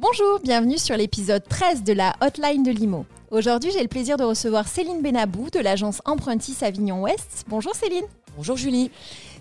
[0.00, 3.04] Bonjour, bienvenue sur l'épisode 13 de la Hotline de Limo.
[3.32, 7.44] Aujourd'hui, j'ai le plaisir de recevoir Céline Benabou de l'agence Empruntis Avignon Ouest.
[7.48, 8.04] Bonjour Céline.
[8.36, 8.92] Bonjour Julie.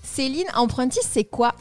[0.01, 1.54] Céline, Empruntis, c'est quoi?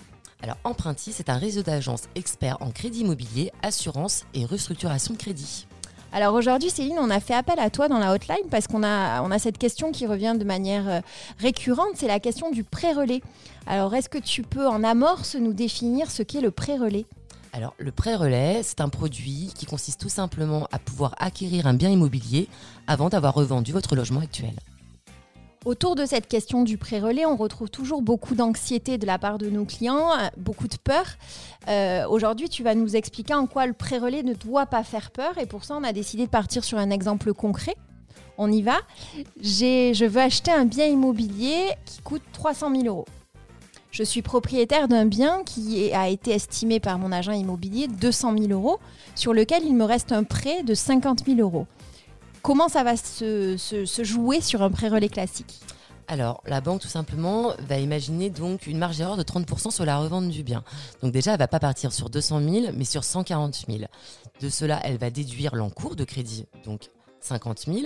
[0.43, 5.67] Alors Empruntis, c'est un réseau d'agences experts en crédit immobilier, assurance et restructuration de crédit.
[6.10, 9.21] Alors aujourd'hui, Céline, on a fait appel à toi dans la hotline parce qu'on a,
[9.21, 11.01] on a cette question qui revient de manière euh,
[11.38, 13.21] récurrente, c'est la question du pré-relais.
[13.67, 17.05] Alors est-ce que tu peux en amorce nous définir ce qu'est le pré-relais?
[17.57, 21.88] Alors, le prêt-relais, c'est un produit qui consiste tout simplement à pouvoir acquérir un bien
[21.88, 22.48] immobilier
[22.87, 24.52] avant d'avoir revendu votre logement actuel.
[25.64, 29.48] Autour de cette question du pré-relais, on retrouve toujours beaucoup d'anxiété de la part de
[29.48, 31.06] nos clients, euh, beaucoup de peur.
[31.69, 35.38] Euh, aujourd'hui, tu vas nous expliquer en quoi le pré-relais ne doit pas faire peur
[35.38, 37.75] et pour ça, on a décidé de partir sur un exemple concret.
[38.36, 38.77] On y va.
[39.41, 43.06] Je veux acheter un bien immobilier qui coûte 300 000 euros.
[43.96, 48.52] Je suis propriétaire d'un bien qui a été estimé par mon agent immobilier 200 000
[48.52, 48.78] euros,
[49.14, 51.66] sur lequel il me reste un prêt de 50 000 euros.
[52.42, 53.56] Comment ça va se,
[54.02, 55.62] jouer sur un prêt relais classique?
[56.08, 59.97] Alors, la banque, tout simplement, va imaginer donc une marge d'erreur de 30% sur la
[59.97, 60.62] revente du bien.
[61.02, 63.84] Donc déjà, elle va pas partir sur 200 000, mais sur 140 000.
[64.42, 67.78] De cela, elle va déduire l'encours de crédit, donc 50 000.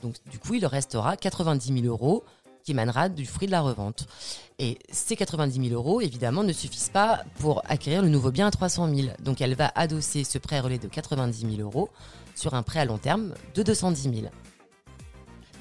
[0.00, 2.24] Donc du coup, il restera 90 000 euros
[2.62, 4.06] qui émanera du fruit de la revente.
[4.58, 8.50] Et ces 90 000 euros, évidemment, ne suffisent pas pour acquérir le nouveau bien à
[8.50, 9.08] 300 000.
[9.20, 11.88] Donc elle va adosser ce prêt relais de 90 000 euros
[12.34, 14.14] sur un prêt à long terme de 210 000.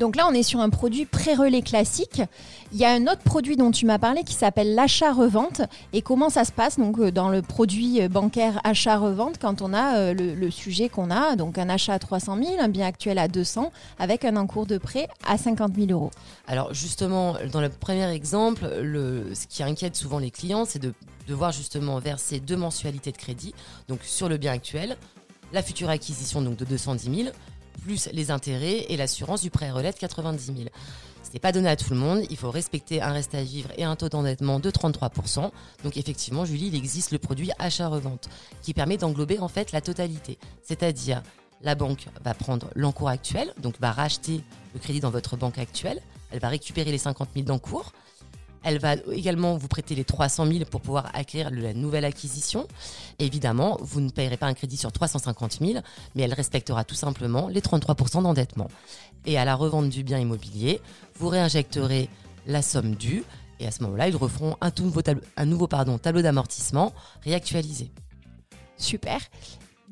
[0.02, 2.24] Donc là, on est sur un produit pré-relais classique.
[2.72, 5.62] Il y a un autre produit dont tu m'as parlé qui s'appelle l'achat-revente.
[5.94, 9.76] Et comment ça se passe donc euh, dans le produit euh, bancaire achat-revente quand on
[9.76, 13.20] a euh, le, sujet qu'on a, donc un achat à 300 000, un bien actuel
[13.20, 16.10] à 200, avec un encours de prêt à 50 000 euros?
[16.48, 20.96] Alors justement, dans le premier exemple, le, ce qui inquiète souvent les clients, c'est de
[21.28, 23.54] devoir justement verser deux mensualités de crédit,
[23.88, 24.98] donc sur le bien actuel,
[25.54, 27.30] la future acquisition donc de 210 000
[27.84, 30.58] plus les intérêts et l'assurance du prêt relais de 90 000.
[31.24, 32.24] Ce n'est pas donné à tout le monde.
[32.30, 35.50] Il faut respecter un reste à vivre et un taux d'endettement de 33%.
[35.84, 38.30] Donc effectivement, Julie, il existe le produit achat-revente
[38.62, 40.38] qui permet d'englober en fait la totalité.
[40.62, 41.24] C'est-à-dire,
[41.62, 44.42] la banque va prendre l'encours actuel, donc va racheter
[44.74, 46.02] le crédit dans votre banque actuelle.
[46.32, 47.94] Elle va récupérer les 50 000 d'encours.
[48.64, 52.68] Elle va également vous prêter les 300 000 pour pouvoir acquérir la nouvelle acquisition.
[53.20, 55.80] Évidemment, vous ne payerez pas un crédit sur 350 000,
[56.16, 58.68] mais elle respectera tout simplement les 33% d'endettement.
[59.26, 60.80] Et à la revente du bien immobilier,
[61.18, 62.10] vous réinjecterez
[62.48, 63.24] la somme due
[63.62, 64.72] et à ce moment-là, ils referont un,
[65.46, 66.94] nouveau, tableau d'amortissement
[67.24, 67.92] réactualisé.
[68.76, 69.20] Super.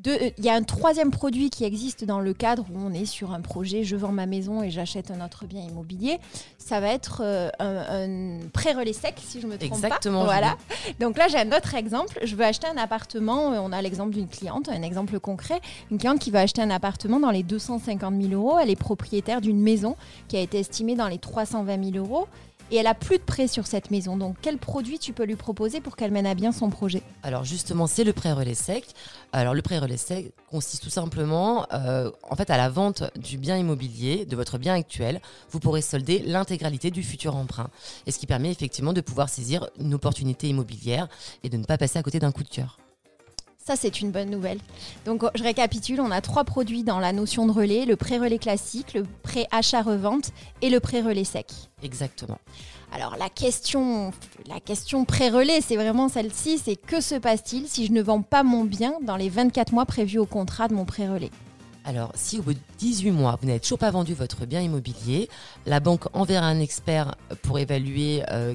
[0.08, 3.06] Euh, il y a un troisième produit qui existe dans le cadre où on est
[3.06, 6.20] sur un projet, je vends ma maison et j'achète un autre bien immobilier.
[6.58, 10.26] Ça va être euh, un, pré-relais sec, si je me trompe Exactement, pas.
[10.26, 10.58] Voilà.
[11.00, 12.20] Donc là, j'ai un autre exemple.
[12.24, 13.54] Je veux acheter un appartement.
[13.54, 15.60] Euh, on a l'exemple d'une cliente, un exemple concret.
[15.92, 18.58] Une cliente qui va acheter un appartement dans les 250 000 euros.
[18.60, 19.96] Elle est propriétaire d'une maison
[20.28, 22.28] qui a été estimée dans les 320 000 euros
[22.72, 24.18] et elle a plus de prêt sur cette maison.
[24.18, 27.02] Donc, quel produit tu peux lui proposer pour qu'elle mène à bien son projet?
[27.24, 28.86] Alors, justement, c'est le prêt relais sec.
[29.32, 33.38] Alors, le prêt relais sec consiste tout simplement, euh, en fait, à la vente du
[33.38, 35.22] bien immobilier, de votre bien actuel,
[35.52, 37.70] vous pourrez solder l'intégralité du futur emprunt.
[38.08, 41.08] Et ce qui permet effectivement de pouvoir saisir une opportunité immobilière
[41.44, 42.79] et de ne pas passer à côté d'un coup de cœur.
[43.70, 44.58] Ça, c'est une bonne nouvelle.
[45.06, 48.96] Donc, je récapitule, on a trois produits dans la notion de relais, le pré-relais classique,
[48.96, 50.32] le pré-achat-revente
[50.64, 51.46] et le pré-relais sec.
[51.84, 52.40] Exactement.
[52.92, 54.12] Alors, la question,
[54.48, 58.42] la question pré-relais, c'est vraiment celle-ci, c'est que se passe-t-il si je ne vends pas
[58.42, 61.30] mon bien dans les 24 mois prévus au contrat de mon pré-relais?
[61.90, 65.28] Alors, si au bout de 18 mois, vous n'avez toujours pas vendu votre bien immobilier,
[65.66, 68.54] la banque enverra un expert pour évaluer euh,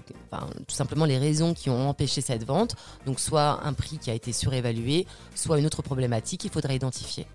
[0.69, 2.77] tout simplement les raisons qui ont empêché cette vente.
[3.07, 7.27] Donc, soit un prix qui a été surévalué, soit une autre problématique qu'il faudra identifier.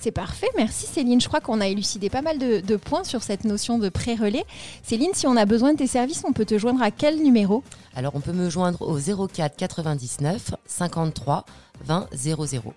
[0.00, 1.20] C'est parfait, merci Céline.
[1.20, 4.44] Je crois qu'on a élucidé pas mal de, de, points sur cette notion de pré-relais.
[4.82, 7.62] Céline, si on a besoin de tes services, on peut te joindre à quel numéro?
[7.94, 11.44] Alors on peut me joindre au 04 99 53
[11.84, 12.74] 20 00.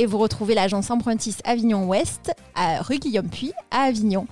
[0.00, 4.26] Et vous retrouvez l'agence Empruntis Avignon Ouest, à rue Guillaume-Puy, à Avignon.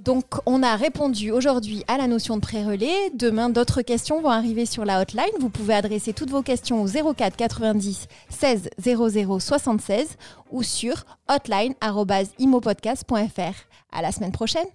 [0.00, 3.10] Donc, on a répondu aujourd'hui à la notion de pré-relais.
[3.14, 5.30] Demain, d'autres questions vont arriver sur la hotline.
[5.38, 10.16] Vous pouvez adresser toutes vos questions au 04 90 16 00 76
[10.50, 13.54] ou sur hotline.imopodcast.fr.
[13.92, 14.66] À la semaine prochaine.